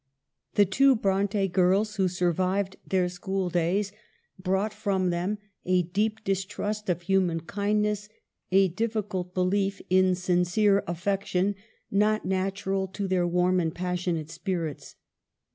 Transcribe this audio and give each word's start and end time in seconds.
The 0.55 0.65
two 0.65 0.95
Bronte 0.95 1.47
girls 1.47 1.97
who 1.97 2.07
survived 2.07 2.75
their 2.87 3.07
school 3.07 3.49
days 3.51 3.91
brought 4.39 4.73
from 4.73 5.11
them 5.11 5.37
a 5.63 5.83
deep 5.83 6.23
distrust 6.23 6.89
of 6.89 7.03
human 7.03 7.41
kindness, 7.41 8.09
a 8.51 8.69
difficult 8.69 9.35
belief 9.35 9.79
in 9.91 10.15
sincere 10.15 10.83
affection, 10.87 11.53
not 11.91 12.25
natural 12.25 12.87
to 12.87 13.07
their 13.07 13.27
warm 13.27 13.59
and 13.59 13.75
passionate 13.75 14.31
spirits. 14.31 14.95